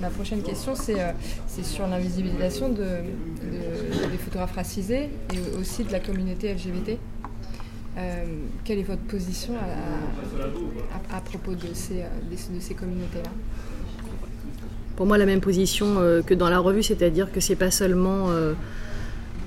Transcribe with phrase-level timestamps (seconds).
[0.00, 1.12] ma, prochaine question, c'est euh,
[1.62, 2.84] sur l'invisibilisation de,
[4.10, 6.98] des photographes racisés et aussi de la communauté LGBT.
[7.98, 8.24] Euh,
[8.64, 9.54] quelle est votre position
[11.12, 12.04] à, propos de ces,
[12.60, 13.30] ces communautés-là?
[14.96, 18.28] Pour moi, la même position que dans la revue, c'est-à-dire que c'est pas seulement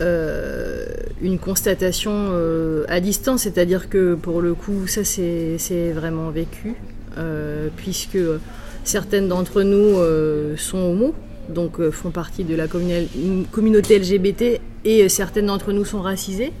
[0.00, 0.86] euh,
[1.20, 6.76] une constatation euh, à distance, c'est-à-dire que pour le coup, ça c'est vraiment vécu,
[7.16, 8.18] euh, puisque
[8.88, 9.96] certaines d'entre nous
[10.56, 11.14] sont homo,
[11.48, 16.52] donc font partie de la communauté LGBT, et certaines d'entre nous sont racisées,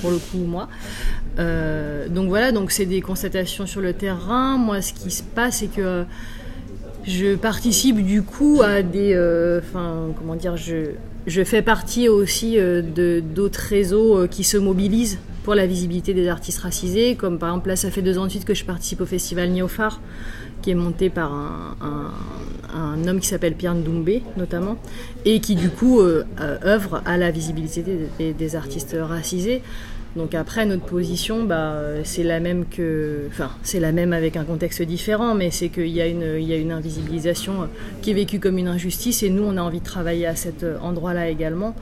[0.00, 0.68] pour le coup moi.
[1.36, 4.56] donc voilà, donc c'est des constatations sur le terrain.
[4.56, 6.04] Moi, ce qui se passe, c'est que
[7.06, 9.14] je participe du coup à des,
[9.58, 10.92] enfin comment dire, je
[11.26, 12.82] je fais partie aussi euh,
[13.20, 17.68] d'autres réseaux euh, qui se mobilisent pour la visibilité des artistes racisés, comme par exemple
[17.68, 20.00] là ça fait deux ans de suite que je participe au festival Néophare,
[20.62, 24.76] qui est monté par un, homme qui s'appelle Pierre Ndoumbé notamment,
[25.24, 27.82] et qui du coup euh, œuvre à la visibilité
[28.18, 29.62] des artistes racisés.
[30.16, 34.44] Donc après notre position, bah, c'est la même que, enfin c'est la même avec un
[34.44, 37.68] contexte différent, mais c'est qu'il y a une, y a une invisibilisation
[38.02, 40.66] qui est vécue comme une injustice et nous on a envie de travailler à cet
[40.82, 41.76] endroit-là également.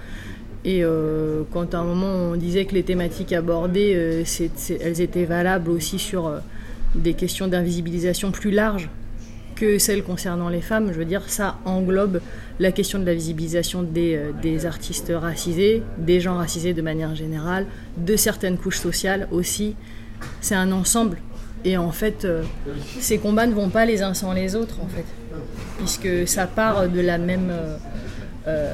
[0.64, 4.24] Et euh, quand à un moment on disait que les thématiques abordées, euh,
[4.80, 6.38] elles étaient valables aussi sur euh,
[6.94, 8.88] des questions d'invisibilisation plus larges
[9.54, 12.20] que celles concernant les femmes, je veux dire, ça englobe
[12.60, 17.66] la question de la visibilisation des, des, artistes racisés, des gens racisés de manière générale,
[17.96, 19.74] de certaines couches sociales aussi.
[20.40, 21.18] C'est un ensemble.
[21.64, 22.24] Et en fait,
[23.00, 25.04] ces combats ne vont pas les uns sans les autres, en fait,
[25.78, 27.50] puisque ça part de la même
[28.48, 28.72] euh,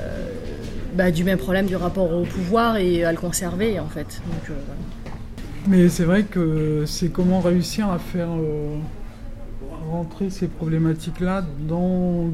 [0.95, 4.21] bah, du même problème du rapport au pouvoir et à le conserver en fait.
[4.51, 4.55] Euh,
[5.69, 8.77] Mais c'est vrai que c'est comment réussir à faire euh,
[9.91, 12.31] rentrer ces problématiques-là dans,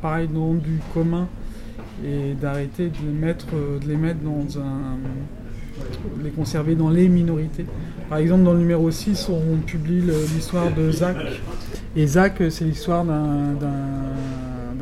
[0.00, 1.28] pareil, dans du commun
[2.04, 4.98] et d'arrêter de les mettre, de les mettre dans un
[6.22, 7.66] les conserver dans les minorités.
[8.08, 10.02] Par exemple, dans le numéro 6, on publie
[10.34, 11.16] l'histoire de Zach.
[11.94, 13.54] Et Zach, c'est l'histoire d'un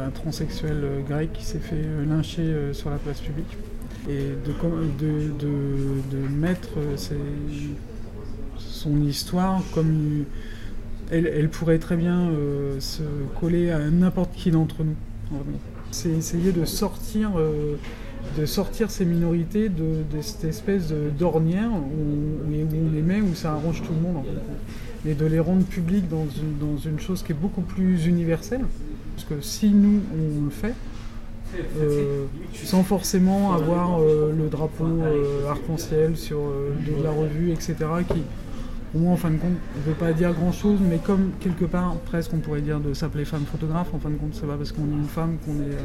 [0.04, 3.56] d'un transsexuel euh, grec qui s'est fait euh, lyncher euh, sur la place publique.
[4.08, 6.72] Et de, de, mettre
[8.58, 10.26] son histoire comme
[11.10, 12.30] elle, pourrait très bien
[12.80, 13.02] se
[13.40, 14.96] coller à n'importe qui d'entre nous.
[15.94, 17.30] C'est essayer de sortir,
[18.36, 23.82] de sortir ces minorités de, cette espèce d'ornière où, on les met, où ça arrange
[23.82, 24.24] tout le monde.
[25.06, 26.26] Et de les rendre publics dans
[26.60, 28.64] dans une chose qui est beaucoup plus universelle.
[29.14, 30.74] Parce que si nous, on le fait,
[31.78, 36.40] euh, sans forcément avoir euh, le drapeau euh, arc-en-ciel sur
[37.02, 37.76] la revue, etc.,
[38.08, 38.22] qui,
[38.94, 41.96] au moins, en fin de compte, ne veut pas dire grand-chose, mais comme quelque part,
[42.06, 44.72] presque, on pourrait dire de s'appeler femme photographe, en fin de compte, c'est pas parce
[44.72, 45.76] qu'on est une femme qu'on est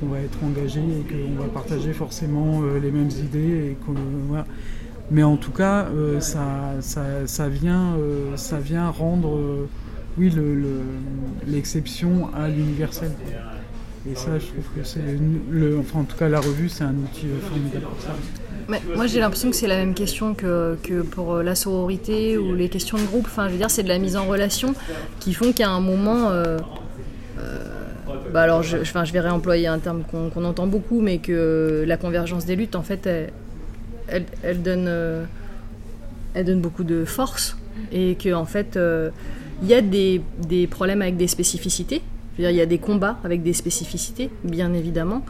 [0.00, 3.70] qu'on va être engagé et qu'on va partager forcément les mêmes idées.
[3.70, 3.76] Et
[5.10, 5.86] Mais en tout cas,
[6.20, 7.96] ça, ça, vient,
[8.36, 9.66] ça vient rendre
[10.18, 10.32] oui,
[11.46, 13.12] l'exception à l'universel.
[14.10, 15.00] Et ça, je trouve que c'est
[15.94, 18.14] en tout cas la revue, c'est un outil euh, formidable pour ça.
[18.94, 20.76] Moi, j'ai l'impression que c'est la même question que,
[21.10, 23.26] pour euh, la sororité ou les questions de groupe.
[23.26, 24.74] Enfin, je veux dire, c'est de la mise en relation
[25.18, 26.58] qui font qu'à un moment, euh,
[28.32, 31.96] bah alors, je, enfin, je vais réemployer un terme qu'on entend beaucoup, mais que la
[31.96, 33.08] convergence des luttes, en fait,
[34.08, 35.26] elle, donne,
[36.60, 37.56] beaucoup de force
[37.92, 38.78] et que en fait
[39.62, 40.20] il y a des
[40.70, 42.02] problèmes avec des spécificités.
[42.38, 45.24] Il y a des combats avec des spécificités, bien évidemment.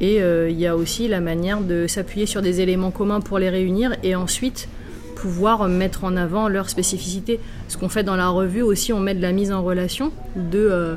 [0.00, 3.38] Et euh, il y a aussi la manière de s'appuyer sur des éléments communs pour
[3.38, 4.68] les réunir et ensuite
[5.16, 7.38] pouvoir mettre en avant leurs spécificités.
[7.68, 10.58] Ce qu'on fait dans la revue aussi, on met de la mise en relation de,
[10.58, 10.94] euh,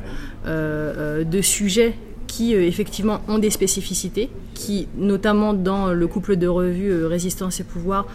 [0.48, 1.94] euh, de sujets
[2.28, 8.08] qui effectivement ont des spécificités, qui notamment dans le couple de revues Résistance et Pouvoir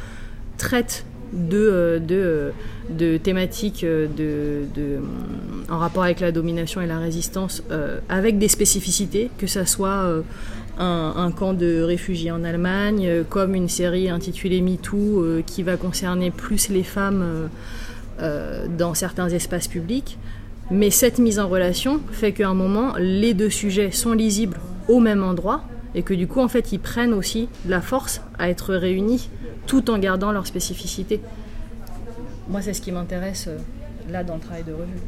[0.58, 2.50] traitent de, euh, euh,
[2.90, 4.06] de thématiques euh,
[5.68, 7.62] en rapport avec la domination et la résistance
[8.08, 10.22] avec des spécificités, que ce soit
[10.78, 16.30] un, un, camp de réfugiés en Allemagne, comme une série intitulée MeToo qui va concerner
[16.30, 17.48] plus les femmes
[18.76, 20.18] dans certains espaces publics.
[20.72, 25.00] Mais cette mise en relation fait qu'à un moment, les deux sujets sont lisibles au
[25.00, 25.62] même endroit
[25.94, 29.28] et que du coup, en fait, ils prennent aussi la force à être réunis
[29.70, 31.20] tout en gardant leur spécificité.
[32.48, 33.56] Moi, c'est ce qui m'intéresse euh,
[34.10, 34.98] là dans le travail de revue.